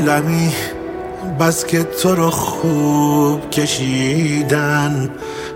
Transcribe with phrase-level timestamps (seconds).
[0.00, 0.52] دلمی
[1.40, 5.10] بس که تو رو خوب کشیدن.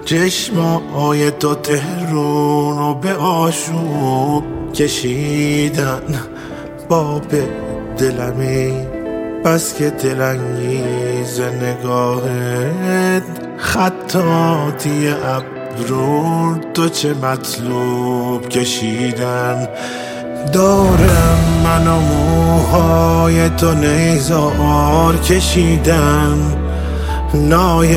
[0.04, 0.58] چشم
[0.94, 6.02] آی تو تهرون رو به آشوب کشیدن.
[6.88, 7.26] باب
[7.98, 8.72] دلمی
[9.44, 13.22] بس که دلنگیز نگاهت.
[13.56, 19.68] خطاتی ابرور تو چه مطلوب کشیدن.
[20.52, 26.60] دارم من و موهای تو نیزار کشیدن
[27.34, 27.96] نای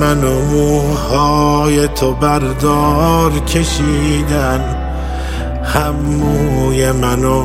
[0.00, 4.60] من و موهای تو بردار کشیدن.
[5.64, 7.42] هم موی منو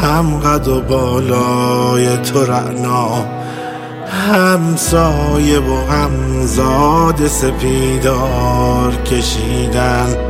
[0.00, 3.24] هم قد و بالای تو رعنا.
[4.28, 10.29] هم سایه و هم زاد سپیدار کشیدن.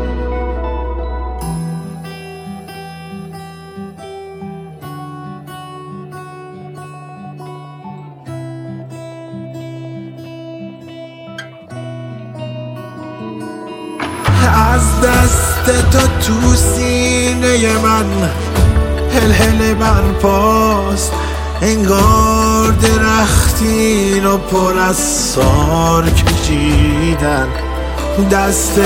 [16.21, 18.31] تو سینه من
[19.15, 21.13] هل هل برپاست
[21.63, 27.49] انگار درختی رو پر از سار کشیدن
[28.31, 28.79] دست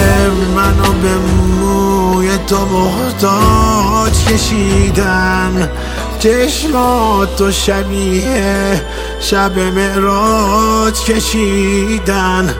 [0.57, 1.17] منو به
[1.61, 5.71] موی تو محتاج کشیدن.
[6.19, 8.83] چشمات تو شبیه
[9.21, 12.55] شب معراج کشیدن.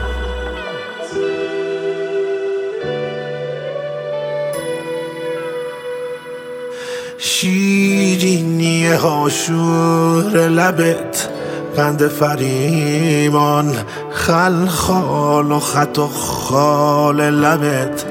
[7.39, 11.29] شیرینی هاشور لبت
[11.75, 13.75] قند فریمان
[14.11, 18.05] خلخال و خط و خال لبت.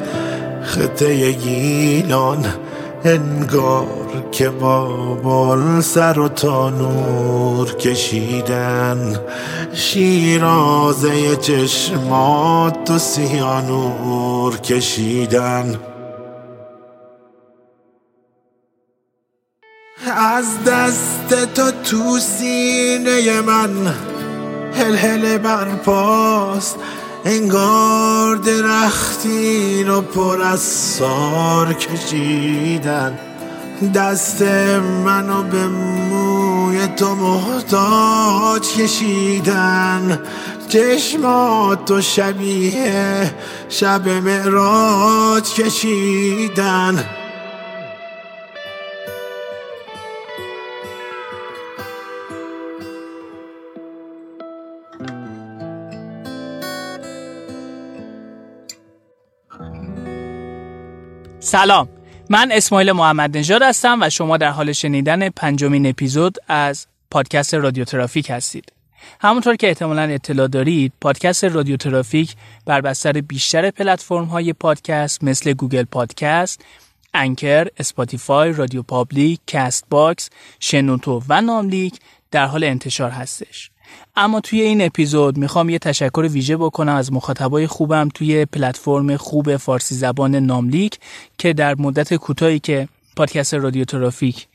[0.63, 2.47] خطه گیلان
[3.05, 3.87] انگار
[4.33, 9.21] که با سر و تانور کشیدن.
[9.73, 15.79] شیرازه چشمات و سیانور کشیدن.
[20.25, 23.95] از دست تو تو سینه من
[24.75, 26.77] هل هل برپاست.
[27.25, 33.19] انگار درختی رو پر از سار کشیدن.
[33.95, 34.43] دست
[35.05, 40.19] منو به موی تو محتاج کشیدن.
[40.69, 43.35] چشمات تو شبیه
[43.69, 47.05] شب معراج کشیدن.
[61.55, 61.89] سلام.
[62.31, 67.85] من اسماعیل محمد نژاد هستم و شما در حال شنیدن پنجمین اپیزود از پادکست رادیو
[67.85, 68.73] ترافیک هستید.
[69.21, 72.35] همونطور که احتمالا اطلاع دارید پادکست رادیو ترافیک
[72.67, 76.65] بر بستر بیشتر پلتفرم های پادکست مثل Google Podcast
[77.15, 81.99] Anchor، Spotify، RadioPublic، Castbox، شنوتو و ناملیک
[82.31, 83.71] در حال انتشار هستش.
[84.17, 89.57] اما توی این اپیزود می‌خوام یه تشکر ویژه بکنم از مخاطبای خوبم توی پلتفرم خوب
[89.57, 90.99] فارسی زبان ناملیک
[91.39, 94.47] که در مدت کوتاهی که پادکست رادیو ترافیک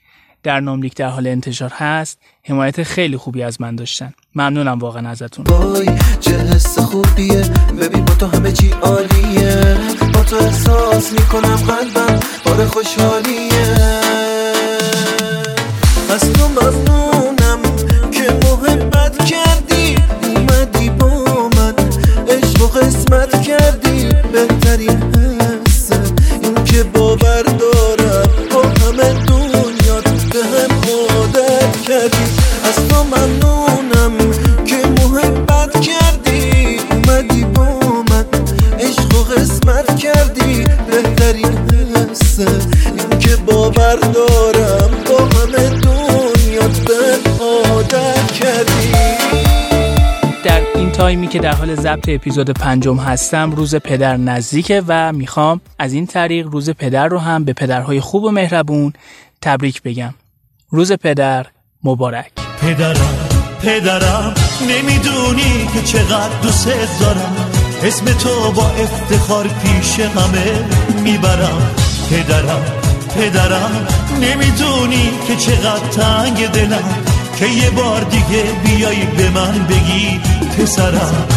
[0.43, 4.13] در ناملیک در حال انتشار هست حمایت خیلی خوبی از من داشتن.
[4.35, 5.45] ممنونم واقعا ازتون.
[5.45, 5.89] وای
[6.19, 7.43] چه حس خوبیه.
[7.81, 9.77] ببین با تو همه چی عالیه.
[10.13, 13.88] با تو احساس می‌کنم قلبم بار خوشحالیه.
[51.29, 56.47] که در حال ضبط اپیزود پنجم هستم روز پدر نزدیکه و می‌خوام از این طریق
[56.47, 58.93] روز پدر رو هم به پدرهای خوب و مهربون
[59.41, 60.13] تبریک بگم.
[60.69, 61.45] روز پدر
[61.83, 62.31] مبارک.
[62.61, 63.15] پدرم
[63.61, 67.35] پدرم نمی‌دونی که چقدر دوست دارم.
[67.83, 70.65] اسم تو با افتخار پیش همه
[71.03, 71.75] می‌برم.
[72.09, 72.65] پدرم
[73.15, 73.87] پدرم
[74.21, 77.18] نمی‌دونی که چقدر تنگ دلم.
[77.39, 80.19] که یه بار دیگه بیای به من بگی
[80.57, 81.27] پسرم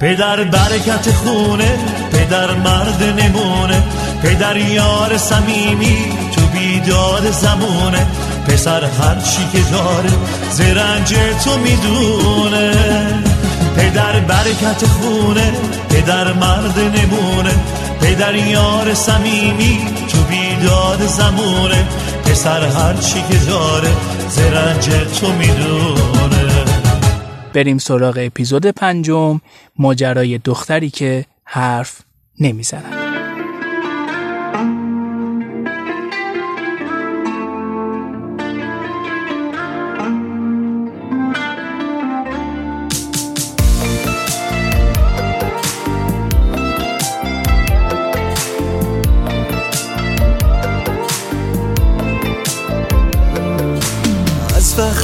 [0.00, 1.78] پدر برکت خونه
[2.12, 3.82] پدر مرد نمونه
[4.22, 5.96] پدر یار صمیمی
[6.34, 8.06] تو بیداد زمونه
[8.46, 10.10] پسر هر چی که داره
[10.50, 11.14] زرنج
[11.44, 12.72] تو می‌دونه.
[13.76, 15.52] پدر برکت خونه
[15.88, 17.54] پدر مرد نمونه
[18.00, 19.78] پدر یار سمیمی
[20.12, 20.18] تو
[20.60, 21.88] بیداد زمونه
[22.24, 23.90] پسر هر چی که داره
[24.28, 24.88] زرنج
[25.20, 26.64] تو می‌دونه.
[27.54, 29.40] بریم سراغ اپیزود پنجم
[29.78, 32.00] ماجرای دختری که حرف
[32.40, 33.07] نمی‌زند.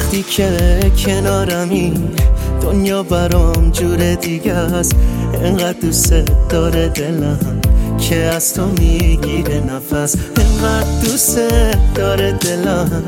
[0.04, 1.92] وقتی که کنارمی
[2.60, 4.96] دنیا برام جور دیگه است.
[5.44, 6.14] انقدر دوست
[6.48, 7.60] داره دلم
[7.98, 10.16] که از تو می‌گیره نفس.
[10.36, 11.38] انقدر دوست
[11.94, 13.02] داره دلم.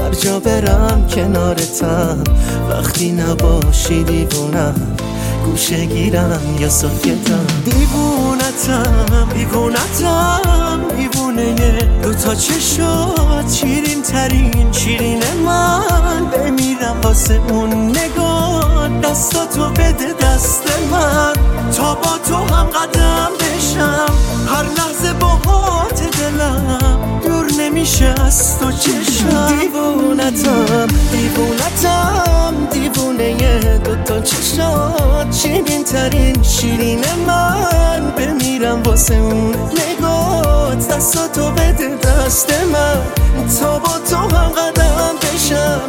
[0.00, 2.24] هر جا برم کنارتم.
[2.70, 4.74] وقتی نباشی دیوونم.
[5.44, 7.46] گوشه گیرم یا سکتم
[8.48, 11.54] دیوونتم دیوونتم دیوونه
[12.02, 16.24] دو تا چشات شیرین ترین شیرین من.
[16.24, 20.62] بمیرم واسه اون نگاه دستاتو بده دست
[20.92, 21.32] من.
[21.72, 24.14] تا با تو هم قدم بشم
[24.48, 26.97] هر لحظه باهات دلم.
[27.78, 30.86] دور نمیشه از تو چشم دیوونتم.
[31.12, 38.10] دیوونتم دیوونه دوتا چشات شیرین ترین شیرین من.
[38.16, 40.88] بمیرم واسه اون نگات.
[40.88, 43.02] دستاتو بده دست من.
[43.60, 45.80] تا با تو هم قدم بشم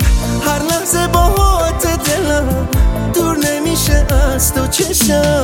[0.46, 2.68] هر لحظه باهات دلم
[3.14, 4.06] دور نمیشه
[4.36, 5.44] از تو چشم.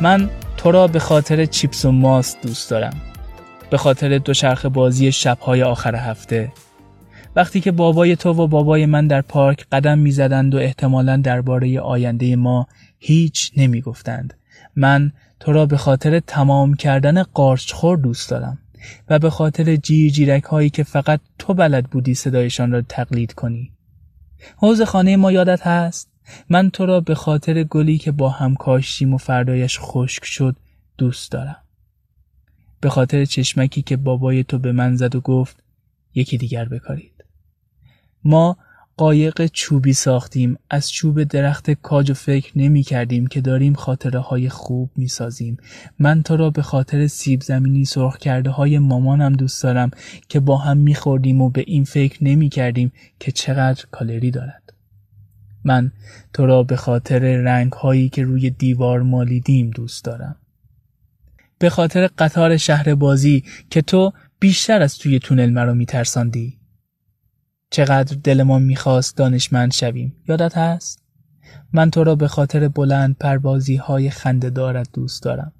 [0.00, 2.94] من تو را به خاطر چیپس و ماست دوست دارم.
[3.70, 6.52] به خاطر دوچرخ بازی شبهای آخر هفته.
[7.36, 12.36] وقتی که بابای تو و بابای من در پارک قدم می‌زدند و احتمالا درباره آینده
[12.36, 12.66] ما
[12.98, 14.34] هیچ نمی‌گفتند
[14.76, 18.58] من تو را به خاطر تمام کردن قارچخور دوست دارم
[19.08, 23.72] و به خاطر جیر هایی که فقط تو بلد بودی صدایشان را تقلید کنی.
[24.56, 26.10] حوز خانه ما یادت هست؟
[26.48, 30.56] من تو را به خاطر گلی که با هم کاشتیم و فردایش خشک شد
[30.98, 31.56] دوست دارم.
[32.80, 35.62] به خاطر چشمکی که بابای تو به من زد و گفت
[36.14, 37.24] یکی دیگر بکارید.
[38.24, 38.56] ما
[38.96, 44.48] قایق چوبی ساختیم از چوب درخت کاج و فکر نمی کردیم که داریم خاطره های
[44.48, 45.56] خوب می سازیم.
[45.98, 49.90] من تو را به خاطر سیب زمینی سرخ کرده های مامانم دوست دارم
[50.28, 54.67] که با هم می خوردیم و به این فکر نمی کردیم که چقدر کالری دارد.
[55.68, 55.92] من
[56.32, 60.36] تو را به خاطر رنگ هایی که روی دیوار مالیدیم دوست دارم.
[61.58, 66.58] به خاطر قطار شهر بازی که تو بیشتر از توی تونل مرا میترساندی.
[67.70, 71.02] چقدر دلمان می‌خواست دانشمند شویم یادت هست؟
[71.72, 75.52] من تو را به خاطر بلند پروازی های خنده دارد دوست دارم.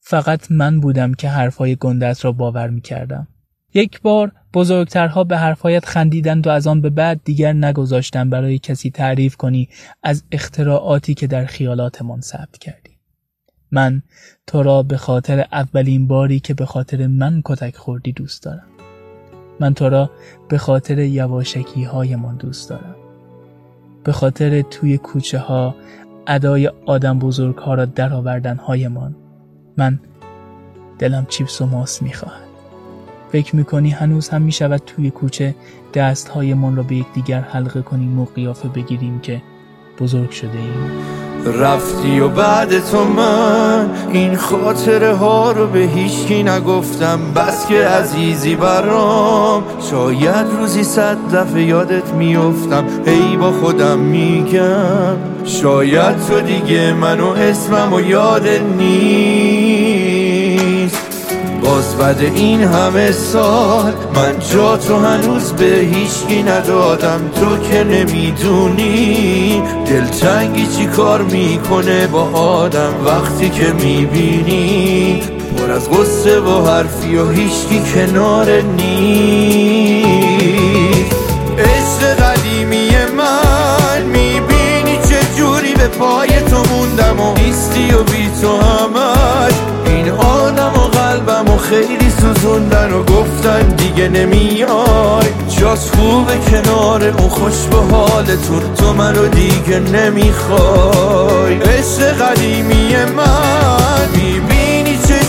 [0.00, 3.28] فقط من بودم که حرفهای گندت را باور می‌کردم.
[3.74, 8.90] یک بار بزرگترها به حرفهایت خندیدند و از آن به بعد دیگر نگذاشتن برای کسی
[8.90, 9.68] تعریف کنی
[10.02, 12.98] از اختراعاتی که در خیالاتمان ثبت کردی.
[13.72, 14.02] من
[14.46, 18.66] تو را به خاطر اولین باری که به خاطر من کتک خوردی دوست دارم.
[19.60, 20.10] من تو را
[20.48, 22.96] به خاطر یواشکی هایمان دوست دارم.
[24.04, 25.74] به خاطر توی کوچه ها
[26.26, 29.16] ادای آدم بزرگ ها را درآوردن هایمان
[29.76, 30.00] من
[30.98, 32.47] دلم چیپس و ماس می‌خواهد.
[33.32, 35.54] فکر می‌کنی هنوز هم می‌شود توی کوچه
[35.94, 39.42] دست هایمان را به یکدیگر حلقه کنیم و قیافه بگیریم که
[40.00, 40.90] بزرگ شده ایم
[41.46, 47.20] رفتی و بعد تو من این خاطره ها رو به هیچکی نگفتم.
[47.36, 56.16] بس که عزیزی برام شاید روزی صد دفعه یادت میفتم هی با خودم میگم شاید
[56.28, 59.87] تو دیگه منو اسمم و یادت نیست.
[61.78, 63.92] باز بعد این همه سال.
[64.14, 67.20] من جا تو هنوز به هیچکی ندادم.
[67.40, 75.22] تو که نمی‌دونی دلتنگی چی کار می‌کنه با آدم وقتی که می‌بینی.
[75.56, 80.08] پر از غصه و حرفی و هیچکی کنار نیست.
[81.58, 88.02] عشق قدیمی من می‌بینی چه جوری به پای تو موندم و نیستی و
[91.70, 95.28] خیلی سوزوندن و گفتن دیگه نمیای.
[95.60, 101.54] جاس خوبه کنار اون خوش به حالتون تو منو دیگه نمی‌خوای.
[101.54, 104.27] عشق قدیمی من.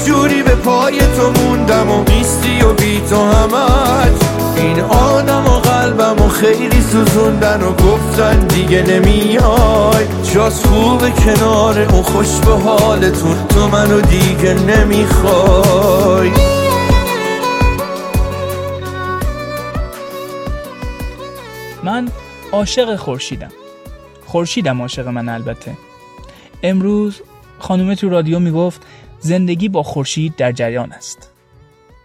[0.10, 4.18] جوری به پای تو موندم و نیستی و بی تو همش
[4.56, 10.06] این آدم و قلبم و خیلی سوزوندن و گفتن دیگه نمیای.
[10.34, 16.32] جاس خوب کنار اون خوش به حالتون تو منو دیگه نمی‌خوای.
[21.84, 22.10] من
[22.52, 23.52] عاشق خورشیدم.
[24.26, 25.78] خورشیدم عاشق من البته.
[26.64, 27.22] امروز
[27.60, 28.82] خانومه تو رادیو می‌گفت
[29.20, 31.32] زندگی با خورشید در جریان است.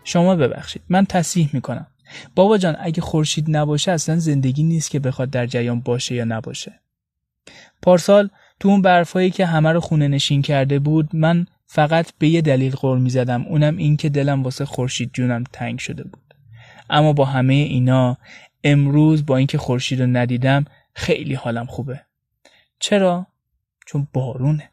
[0.04, 1.86] شما ببخشید من تصحیح می‌کنم.
[2.34, 6.80] بابا جان اگه خورشید نباشه اصلا زندگی نیست که بخواد در جریان باشه یا نباشه.
[7.82, 8.28] پارسال
[8.60, 12.74] تو اون برفایی که همه رو خونه نشین کرده بود من فقط به یه دلیل
[12.74, 16.34] غور می زدم اونم این که دلم واسه خورشید جونم تنگ شده بود.
[16.90, 18.16] اما با همه اینا
[18.64, 22.00] امروز با اینکه خورشید رو ندیدم خیلی حالم خوبه.
[22.78, 23.26] چرا؟
[23.86, 24.70] چون بارونه.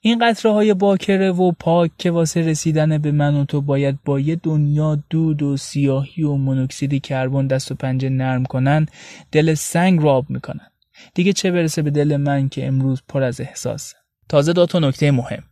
[0.00, 4.20] این قطره های باکره و پاک که واسه رسیدن به من و تو باید با
[4.20, 8.86] یه دنیا دود و سیاهی و مونوکسید کربن دست و پنجه نرم کنن
[9.32, 10.66] دل سنگ رو آب می‌کنن.
[11.14, 13.94] دیگه چه برسه به دل من که امروز پر از احساس؟
[14.28, 15.42] تازه دو تا نکته مهم.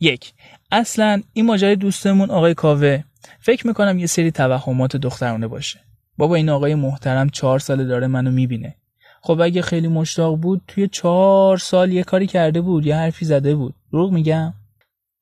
[0.00, 0.32] یک
[0.72, 3.04] اصلا این ماجرای دوستمون آقای کاوه
[3.40, 5.80] فکر می‌کنم یه سری توهمات دخترانه باشه.
[6.18, 8.74] بابا این آقای محترم چهار ساله داره منو می‌بینه.
[9.22, 13.54] خب اگه خیلی مشتاق بود توی چهار سال یه کاری کرده بود یه حرفی زده
[13.54, 13.74] بود.
[13.92, 14.54] دروغ میگم؟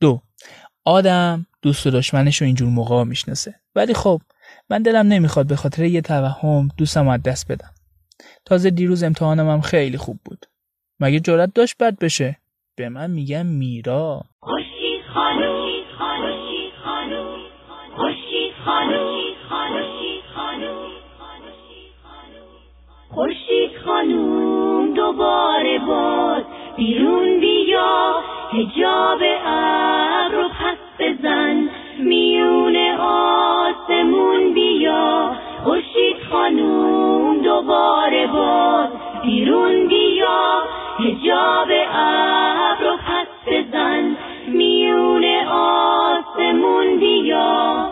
[0.00, 0.20] دو.
[0.84, 3.54] آدم دوست و دشمنش رو اینجور موقع می‌شناسه.
[3.74, 4.20] ولی خب
[4.70, 7.70] من دلم نمی‌خواد به خاطر یه توهم دوستم از دست بدم.
[8.44, 10.46] تازه دیروز امتحانم هم خیلی خوب بود.
[11.00, 12.38] مگه جرات داشت بد بشه؟
[12.76, 14.22] به من میگم میرا.
[14.40, 15.66] خورشید خانوم
[15.98, 17.38] خورشید خانوم.
[17.96, 19.25] خورشید خانوم.
[23.16, 26.42] خورشید خانوم دوباره باز
[26.76, 28.20] بیرون بیا
[28.52, 31.70] هجاب ابر رو پس بزن.
[31.98, 35.32] میون آسمون بیا.
[35.64, 38.88] خورشید خانوم دوباره باز
[39.22, 40.62] بیرون بیا
[40.98, 44.16] هجاب ابر رو پس بزن.
[44.48, 47.85] میون آسمون بیا.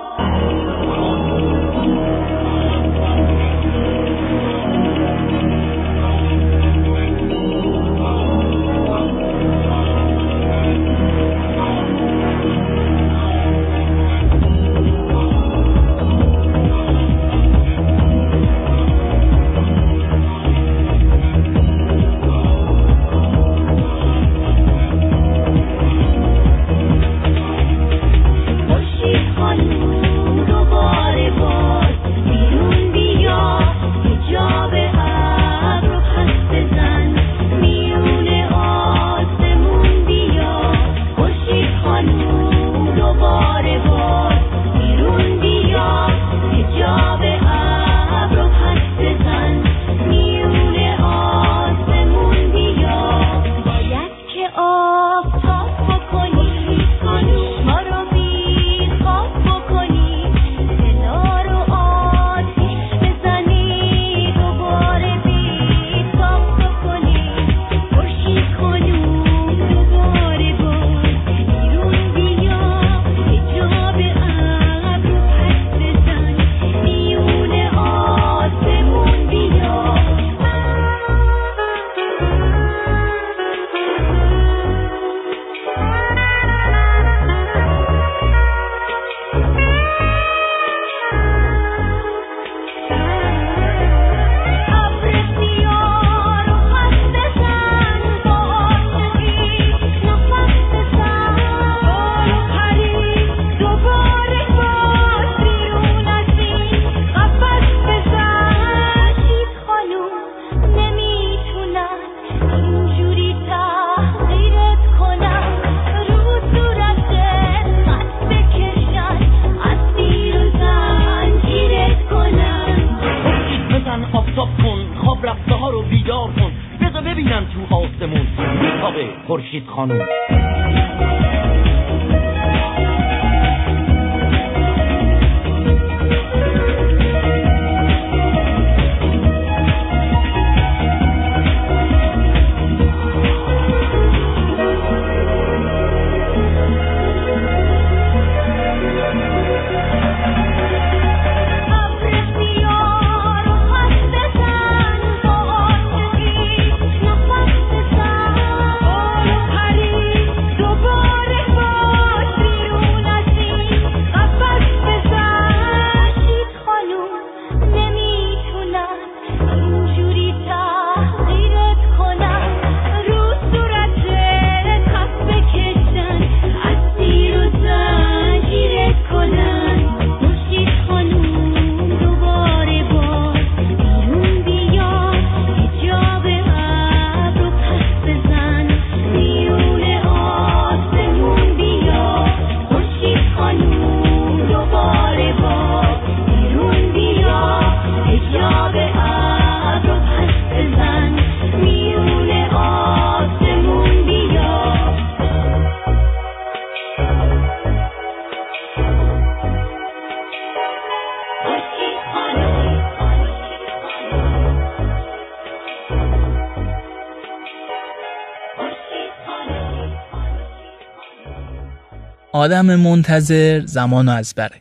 [222.44, 224.60] آدم منتظر زمان از بره.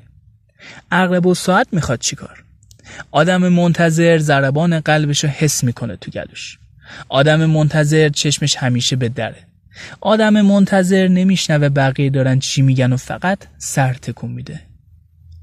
[0.92, 2.44] عقرب و ساعت می‌خواد چیکار
[3.12, 6.58] آدم منتظر ضربان قلبش رو حس می‌کنه تو گلوش.
[7.10, 9.48] آدم منتظر چشمش همیشه به دره.
[10.02, 14.60] آدم منتظر نمیشنوه بقیه دارن چی میگن و فقط سر تکون میده.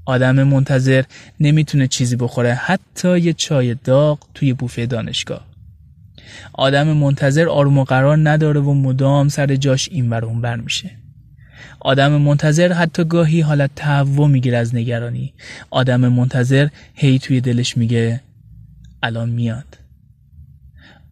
[0.05, 1.03] آدم منتظر
[1.39, 5.47] نمی‌تونه چیزی بخوره حتی یه چای داغ توی بوفه دانشگاه.
[6.53, 11.00] آدم منتظر آروم و قرار نداره و مدام سر جاش این ور اون بر میشه.
[11.79, 15.33] آدم منتظر حتی گاهی حالت تهوع می‌گیره از نگرانی.
[15.69, 18.21] آدم منتظر هی توی دلش میگه
[19.03, 19.77] الان میاد.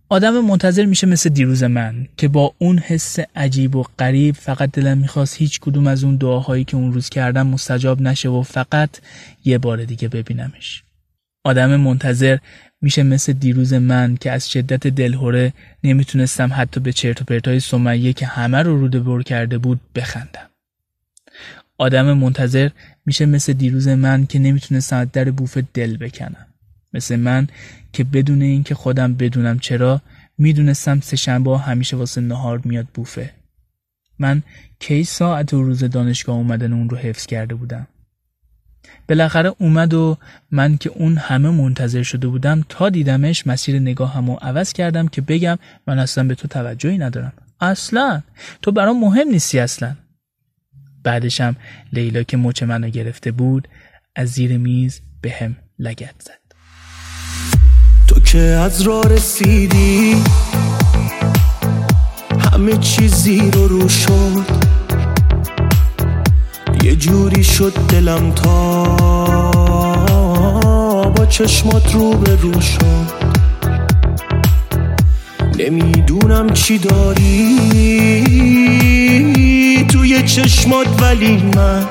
[0.09, 4.97] آدم منتظر میشه مثل دیروز من که با اون حس عجیب و غریب فقط دلم
[4.97, 8.89] می‌خواست هیچ کدوم از اون دعاهایی که اون روز کردم مستجاب نشه و فقط
[9.45, 10.83] یه بار دیگه ببینمش.
[11.43, 12.37] آدم منتظر
[12.81, 18.13] میشه مثل دیروز من که از شدت دلهوره نمی‌تونستم حتی به چرت و پرتای سمیه
[18.13, 20.49] که همه رو روده بر کرده بود بخندم.
[21.77, 22.69] آدم منتظر
[23.05, 26.47] میشه مثل دیروز من که نمی‌تونستم در بوفه دل بکنم
[26.93, 27.47] مثل من
[27.93, 30.01] که بدون اینکه خودم بدونم چرا
[30.37, 33.33] می‌دونستم سه شنبه همیشه واسه نهار میاد بوفه.
[34.19, 34.43] من
[34.79, 37.87] کی ساعت و روز دانشگاه اومدن اون رو حفظ کرده بودم؟
[39.09, 40.17] بالاخره اومد و
[40.51, 45.21] من که اون همه منتظر شده بودم تا دیدمش مسیر نگاهم رو عوض کردم که
[45.21, 47.33] بگم من اصلا به تو توجهی ندارم.
[47.61, 48.21] اصلا؟
[48.61, 49.95] تو برام مهم نیستی اصلا.
[51.03, 51.55] بعدشم
[51.93, 53.67] لیلا که مچ منو گرفته بود
[54.15, 56.39] از زیر میز به هم لگت زد.
[58.07, 60.15] تو که از راه رسیدی
[62.53, 64.68] همه چیزی رو رو شد.
[66.83, 68.83] یه جوری شد دلم تا
[71.17, 72.79] با چشمات رو به رو شد.
[75.59, 77.45] نمی‌دونم چی داری
[79.91, 81.85] توی چشمات ولی من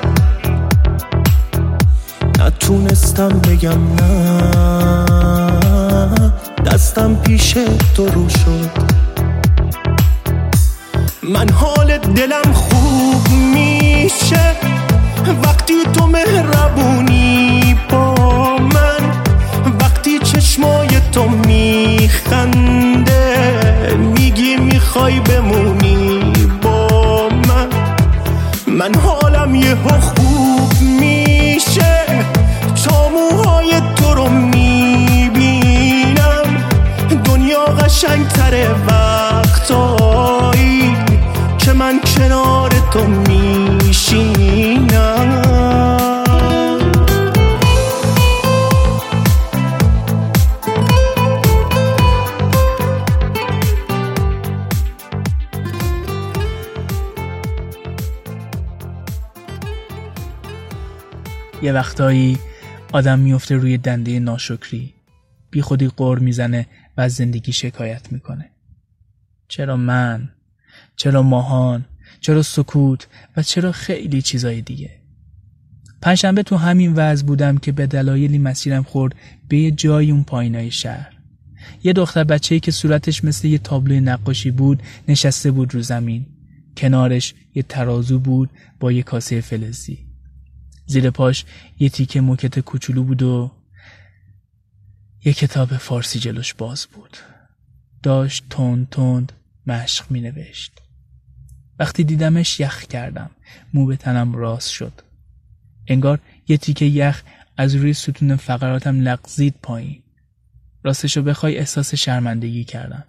[2.38, 4.18] نتونستم بگم نه.
[6.66, 7.54] دستم پیش
[7.94, 8.70] تو رو شد.
[11.28, 14.56] من حال دلم خوب میشه.
[15.42, 18.14] وقتی تو مهربونی با
[18.58, 19.00] من
[19.80, 23.16] وقتی چشمای تو میخنده
[23.96, 27.68] میگی می‌خوای بمونی با من.
[28.66, 32.04] من حالم یه خوب میشه.
[32.84, 35.36] تا موهای تو رو می‌بینم.
[37.24, 38.68] دنیا قشنگ تره
[61.68, 62.38] یه وقتایی
[62.92, 64.94] آدم میفته روی دنده ناشکری
[65.50, 68.50] بی خودی قر می‌زنه و از زندگی شکایت می‌کنه.
[69.48, 70.28] چرا من؟
[70.96, 71.84] چرا ماهان؟
[72.20, 74.90] چرا سکوت؟ و چرا خیلی چیزای دیگه؟
[76.02, 79.14] پنجشنبه تو همین وضع بودم که به دلایلی مسیرم خورد
[79.48, 81.12] به یه جای اون پایینای شهر.
[81.84, 86.26] یه دختر بچه‌ای که صورتش مثل یه تابلوی نقاشی بود نشسته بود رو زمین.
[86.76, 88.50] کنارش یه ترازو بود
[88.80, 90.07] با یه کاسه فلزی.
[90.88, 91.44] زیر پاش
[91.78, 93.50] یه تیکه موکت کوچولو بود و
[95.24, 97.16] یه کتاب فارسی جلوش باز بود.
[98.02, 99.32] داشت تند تند
[99.66, 100.72] مشق می نوشت
[101.78, 103.30] وقتی دیدمش یخ کردم.
[103.74, 104.92] مو به تنم راست شد.
[105.86, 107.22] انگار یه تیکه یخ
[107.56, 110.02] از روی ستون فقراتم لغزید پایین.
[110.82, 113.04] راستشو بخوای احساس شرمندگی کردم.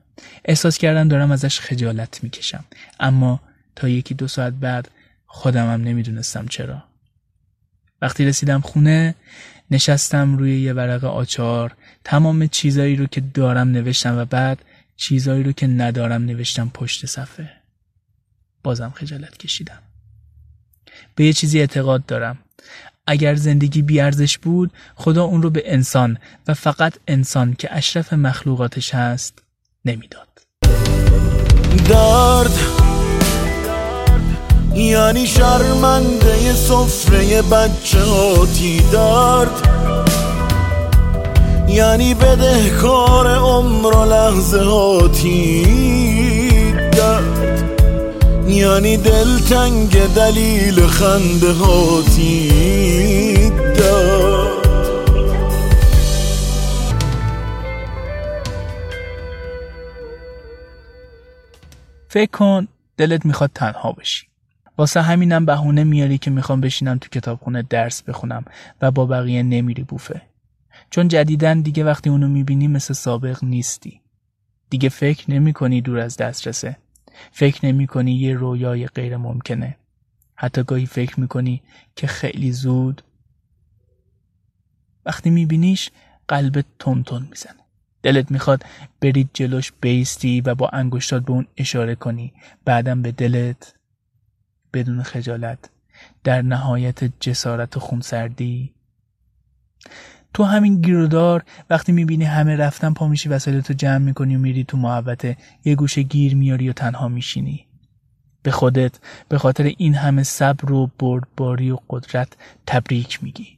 [0.45, 2.65] احساس کردم دارم ازش خجالت می‌کشم.
[2.99, 3.41] اما
[3.75, 4.91] تا یکی دو ساعت بعد
[5.25, 6.88] خودمم نمی‌دونستم چرا.
[8.01, 9.15] وقتی رسیدم خونه
[9.71, 11.75] نشستم روی یه ورق آچار.
[12.03, 14.61] تمام چیزایی رو که دارم نوشتم و بعد
[14.95, 17.51] چیزایی رو که ندارم نوشتم پشت صفحه.
[18.63, 19.79] بازم خجالت کشیدم.
[21.15, 22.37] به یه چیزی اعتقاد دارم.
[23.07, 28.95] اگر زندگی بیارزش بود خدا اون رو به انسان و فقط انسان که اشرف مخلوقاتش
[28.95, 29.43] هست
[29.85, 30.27] نمی‌داد.
[31.89, 32.88] درد
[34.73, 39.69] یعنی شرمنده سفره بچه هاتی درد
[41.67, 45.63] یعنی بدهکار عمر و لحظه هاتی
[46.91, 47.69] درد
[48.47, 52.49] یعنی دلتنگ دلیل خنده هاتی
[53.49, 54.49] درد
[62.09, 64.28] فکر کن دلت می‌خواد تنها بشی.
[64.79, 68.45] واسه همینم بهونه میاری که می‌خوام بشینم تو کتابخونه درس بخونم
[68.81, 70.21] و با بقیه نمیری بوفه.
[70.89, 74.01] چون جدیدن دیگه وقتی اونو می‌بینی مثل سابق نیستی.
[74.69, 76.77] دیگه فکر نمی کنی دور از دسترسه.
[77.31, 79.77] فکر نمی کنی یه رویای غیر ممکنه
[80.35, 81.61] حتی گاهی فکر می کنی
[81.95, 83.01] که خیلی زود
[85.05, 85.91] وقتی میبینیش
[86.27, 87.59] قلبت تون تون می‌زنه.
[88.03, 88.63] دلت می‌خواد
[89.01, 92.33] برید جلوش بیستی و با انگشتات به اون اشاره کنی.
[92.65, 93.78] بعدم به دلت
[94.73, 95.69] بدون خجالت
[96.23, 98.73] در نهایت جسارت و خونسردی.
[100.33, 104.77] تو همین گیرودار وقتی می‌بینی همه رفتن پا میشی وسایلتو جمع می‌کنی و میری تو
[104.77, 107.67] محوطه یه گوشه گیر میاری و تنها میشینی.
[108.43, 113.57] به خودت به خاطر این همه صبر و بردباری و قدرت تبریک میگی.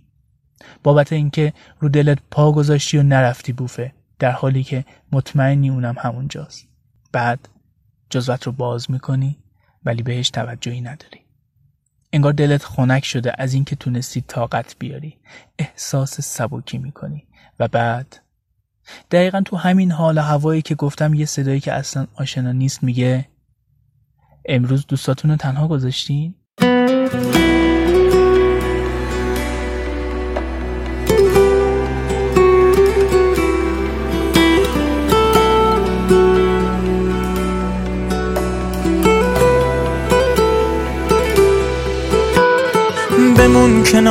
[0.83, 6.67] بابت اینکه رو دلت پا گذاشتی و نرفتی بوفه در حالی که مطمئنی اونم همونجاست.
[7.11, 7.49] بعد
[8.09, 9.37] جزوت رو باز می‌کنی.
[9.85, 11.21] ولی بهش توجهی نداری.
[12.13, 15.17] انگار دلت خنک شده از اینکه تونستی طاقت بیاری.
[15.59, 17.27] احساس سبکی می‌کنی.
[17.59, 18.19] و بعد؟
[19.11, 23.27] دقیقا تو همین حال هوایی که گفتم یه صدایی که اصلا آشنا نیست میگه
[24.45, 26.35] امروز دوستاتون رو تنها گذاشتین؟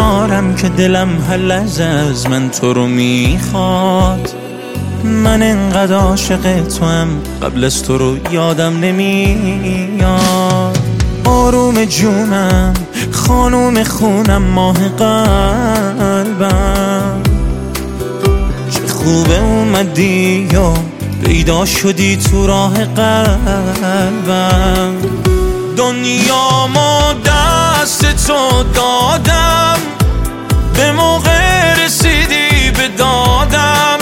[0.01, 4.35] کنارم که دلم لحظه از من تو رو می‌خواد.
[5.05, 7.09] من انقدر عاشق تو هم
[7.43, 10.79] قبل از تو رو یادم نمیاد.
[11.25, 12.75] آروم جونم
[13.11, 16.53] خانوم خونم ماه قلبم.
[18.71, 20.75] چه خوبه اومدی یا
[21.25, 24.95] پیدا شدی تو راه قلبم.
[25.77, 27.15] دنیا ما
[27.83, 29.79] دست تو دادم.
[30.75, 33.99] به موقع رسیدی به دادم.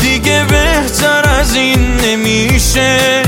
[0.00, 3.22] دیگه بهتر از این نمیشه.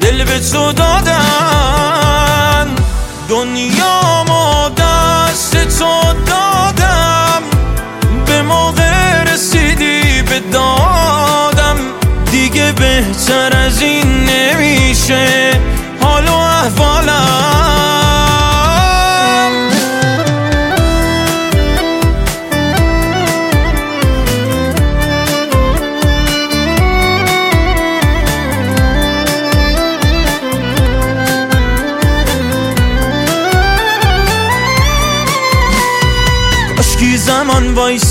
[0.00, 2.66] دل به تو دادن
[3.28, 4.68] دنیا ما
[6.12, 7.42] دادم.
[8.26, 8.42] به
[9.32, 11.76] رسیدی به دادم.
[12.30, 15.60] دیگه بهتر از این نمیشه.
[16.00, 17.51] حال و احوالم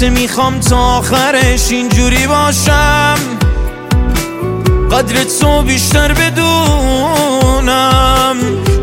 [0.01, 3.15] وایسه می‌خوام تا آخرش اینجوری باشم.
[4.91, 7.55] قدر تو بیشتر بدونم.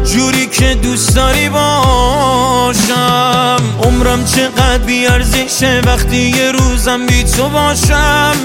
[0.05, 2.77] جوری که دوست داری باشم.
[3.83, 8.37] عمرم چقدر بیارزشه وقتی یه روزم بی تو باشم.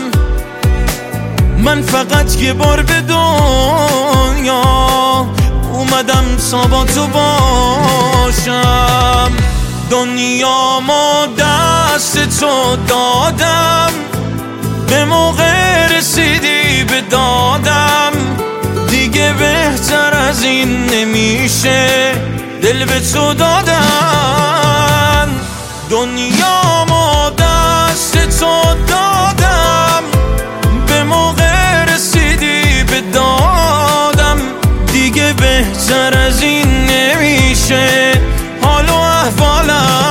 [1.57, 4.63] من فقط یه بار به دنیا
[5.73, 8.43] اومدم تا با تو باشم.
[9.93, 13.91] دنیا ما دست تو دادم.
[14.87, 18.11] به موقع رسیدی به دادم.
[18.89, 22.11] دیگه بهتر از این نمیشه.
[22.61, 25.29] دل به تو دادن
[25.89, 30.03] دنیا ما دست تو دادم.
[30.87, 34.37] به موقع رسیدی به دادم.
[34.91, 38.13] دیگه بهتر از این نمیشه.
[39.23, 40.03] احوالم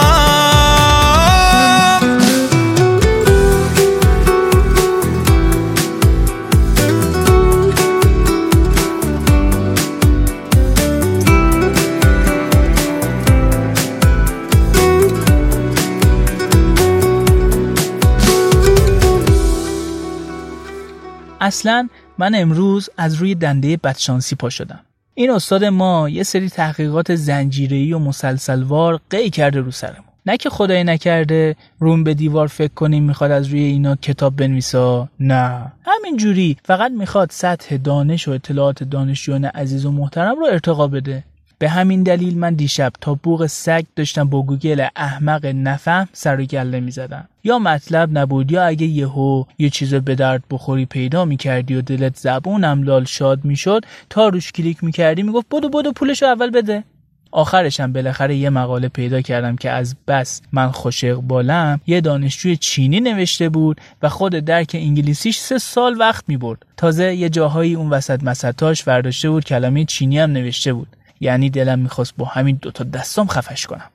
[21.40, 24.80] اصلا من امروز از روی دنده بدشانسی پا شدم.
[25.14, 30.04] این استاد ما یه سری تحقیقات زنجیره‌ای و مسلسلوار قی کرده رو سرمون.
[30.26, 35.08] نه که خدای نکرده روم به دیوار فکر کنیم می‌خواد از روی اینا کتاب بنویسا
[35.20, 35.72] نه.
[35.84, 41.24] همین جوری فقط می‌خواد سطح دانش و اطلاعات دانشجویان عزیز و محترم رو ارتقا بده.
[41.62, 46.44] به همین دلیل من دیشب تا بوق سگ داشتم با گوگل احمق نفهم سر و
[46.44, 51.74] گله می‌زدم یا مطلب نبود یا اگه یهو یه چیز به درد بخوری پیدا می‌کردی
[51.74, 56.50] و دلت زبونم لال شاد می‌شد تا روش کلیک می‌کردی می‌گفت بدو بدو پولشو اول
[56.50, 56.84] بده.
[57.30, 63.00] آخرشم بالاخره یه مقاله پیدا کردم که از بس من خوش اقبالم یه دانشجوی چینی
[63.00, 68.24] نوشته بود و خود درک انگلیسیش سه سال وقت می‌برد تازه یه جاهایی اون وسط
[68.24, 70.88] مسطاش ورداشته بود کلمه چینی هم نوشته بود.
[71.22, 73.90] یعنی دلم می‌خواست با همین دوتا دستام خفش کنم.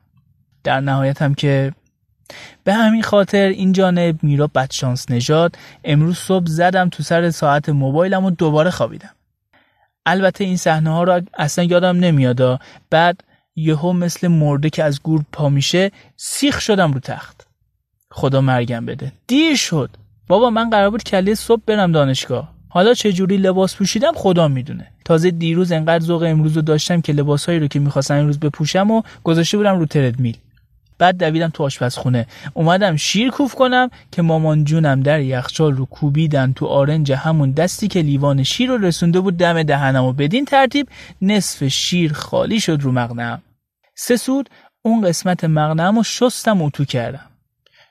[0.63, 1.73] در نهایت هم که
[2.63, 8.25] به همین خاطر این جانب میرا بدشانس نژاد امروز صبح زدم تو سر ساعت موبایلم
[8.25, 9.09] و دوباره خوابیدم.
[10.05, 12.59] البته این صحنه ها رو اصلا یادم نمیادا
[12.89, 13.23] بعد
[13.55, 17.47] یهو مثل مرده که از گور پا میشه سیخ شدم رو تخت.
[18.11, 19.11] خدا مرگم بده.
[19.27, 19.89] دیر شد.
[20.27, 22.56] بابا من قرار بود کله صبح برم دانشگاه.
[22.69, 24.87] حالا چه جوری لباس پوشیدم خدا می‌دونه.
[25.05, 29.01] تازه دیروز انقدر ذوق امروز رو داشتم که لباسهایی رو که می‌خواستم امروز بپوشم و
[29.23, 30.37] گذاشته بودم رو تردمیل.
[30.99, 32.27] بعد دویدم تو آشپزخونه.
[32.53, 37.87] اومدم شیر کوف کنم که مامان جونم در یخچال رو کوبیدن تو آرنج همون دستی
[37.87, 40.89] که لیوان شیر رو رسونده بود دم دهنم و بدین ترتیب
[41.21, 43.41] نصف شیر خالی شد رو مغنم.
[43.95, 44.49] سه سود
[44.81, 47.25] اون قسمت مغنم رو شستم اتو کردم.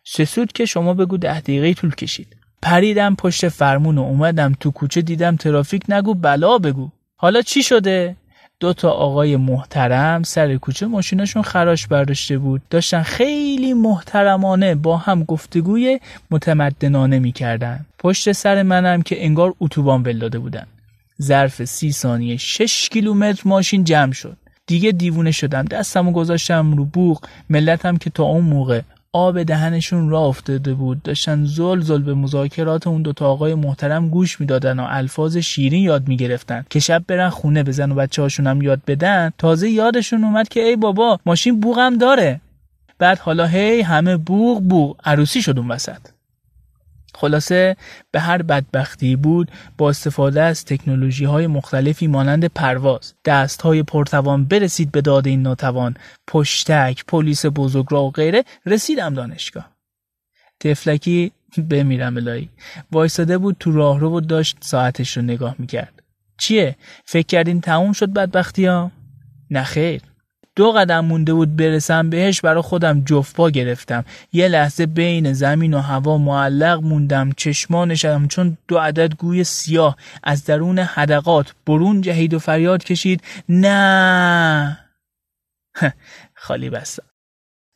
[0.05, 2.37] سه سود که شما بگو ده دقیقه طول کشید.
[2.67, 6.91] پریدم پشت فرمون و اومدم تو کوچه دیدم ترافیک نگو بلا بگو.
[7.17, 8.17] حالا چی شده؟
[8.61, 12.63] دو تا آقای محترم سر کوچه ماشیناشون خراش برداشته بود.
[12.71, 16.01] داشتن خیلی محترمانه با هم گفتگوی
[16.31, 17.87] متمدنانه می‌کردن.
[17.99, 20.67] پشت سر منم که انگار اتوبان ول داده بودن.
[21.23, 24.37] ظرف سی ثانیه 6 کیلومتر ماشین جمع شد.
[24.67, 25.65] دیگه دیوونه شدم.
[25.65, 27.25] دستمو گذاشتم رو بوق.
[27.51, 28.81] ملتم که تا اون موقع
[29.13, 31.03] آب دهنشون را افتاده بود.
[31.03, 36.09] داشتن زل زل به مذاکرات اون دوتا آقای محترم گوش می‌دادن و الفاظ شیرین یاد
[36.09, 36.65] می‌گرفتن.
[36.71, 40.61] که شب برن خونه بزن و بچه هاشون هم یاد بدن تازه یادشون اومد که
[40.61, 42.41] ای بابا ماشین بوغم داره.
[42.99, 46.16] بعد حالا هی همه بوغ بوغ عروسی شد اون وسط.
[47.17, 47.77] خلاصه
[48.11, 54.45] به هر بدبختی بود با استفاده از تکنولوژی های مختلفی مانند پرواز دست های پرتوان
[54.45, 59.71] برسید به داد این ناتوان پشتک پلیس بزرگراه و غیره رسیدم دانشگاه.
[60.61, 61.33] تفلکی
[61.71, 62.49] بمیرم الهی.
[62.93, 66.03] وایساده بود تو راهرو و داشت ساعتش رو نگاه می‌کرد.
[66.39, 68.91] چیه؟ فکر کردین تموم شد بدبختی ها
[69.51, 70.03] نه خیر.
[70.57, 74.05] دو قدم مونده بود برسم بهش برا خودم جفت پا گرفتم.
[74.33, 80.45] یه لحظه بین زمین و هوا معلق موندم چشمانشم چون دو عدد گوی سیاه از
[80.45, 83.23] درون حدقات برون جهید و فریاد کشید.
[83.49, 84.79] نه!
[86.35, 87.07] خالی بستم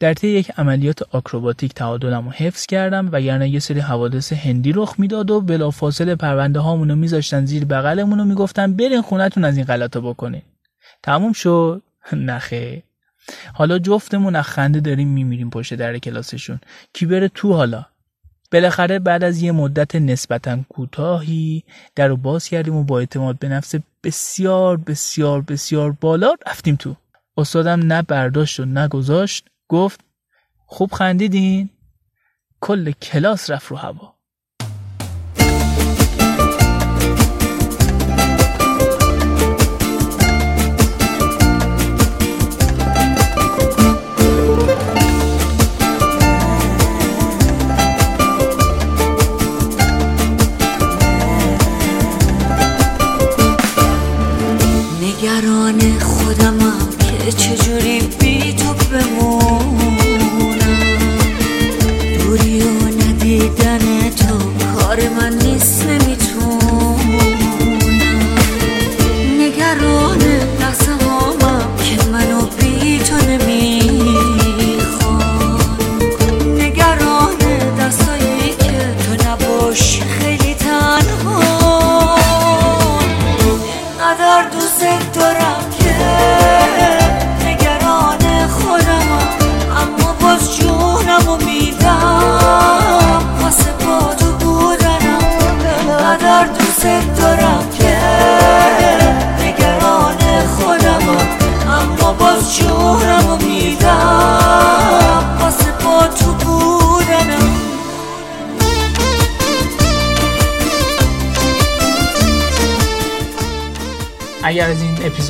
[0.00, 4.72] در طی یک عملیات آکروباتیک تعادلم رو حفظ کردم و یعنی یه سری حوادث هندی
[4.72, 9.66] رخ می‌داد و بلافاصله پرونده هامونو میذاشتن زیر بغلمون و می‌گفتن برین خونتون از این
[9.66, 10.42] غلطا بکنین.
[11.02, 11.82] تموم شد.
[12.12, 12.82] نخه.
[13.54, 16.60] حالا جفتمون از خنده داریم میمیریم پشت در کلاسشون.
[16.92, 17.86] کی بره تو حالا؟
[18.52, 23.48] بالاخره بعد از یه مدت نسبتا کوتاهی در رو باز کردیم و با اعتماد به
[23.48, 26.96] نفس بسیار بسیار بسیار بالا رفتیم تو.
[27.36, 30.00] استادم نه برداشت و نه گذاشت گفت
[30.66, 31.70] خوب خندیدین.
[32.60, 34.19] کل کلاس رفت رو هوا.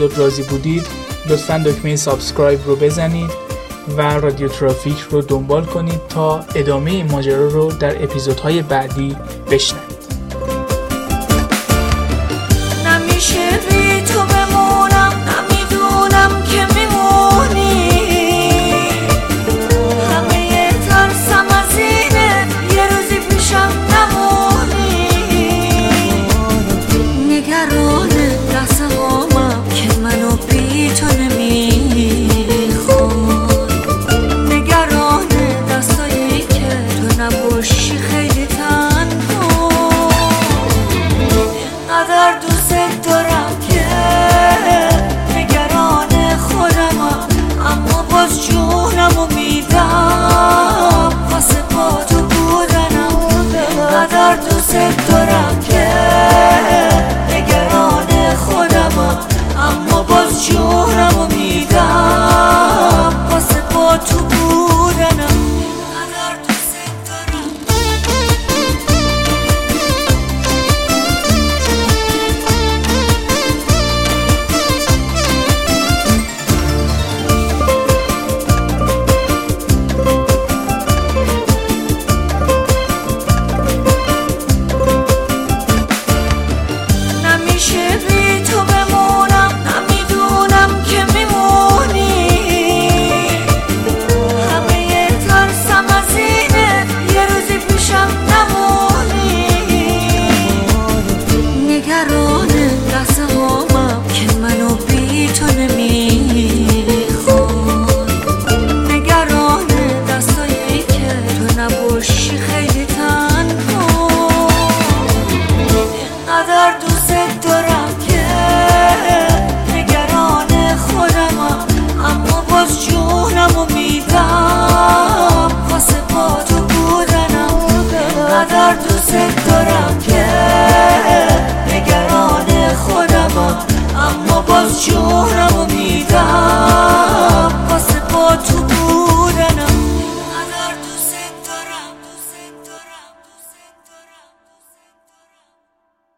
[0.01, 0.87] اپیزود راضی بودید
[1.29, 3.31] لطفا دکمه subscribe رو بزنید
[3.97, 9.17] و رادیو ترافیک رو دنبال کنید تا ادامه ماجرا رو در اپیزودهای بعدی
[9.51, 9.90] بشنوید.